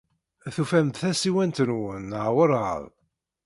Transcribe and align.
Tufam-d 0.53 0.95
tasiwant-nwen 1.01 2.03
neɣ 2.09 2.27
werɛad? 2.35 2.85